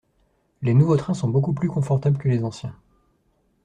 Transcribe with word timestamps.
Les 0.63 0.73
nouveaux 0.73 0.97
trains 0.97 1.13
sont 1.13 1.29
beaucoup 1.29 1.53
plus 1.53 1.67
confortables 1.69 2.17
que 2.17 2.27
les 2.27 2.43
anciens. 2.43 2.75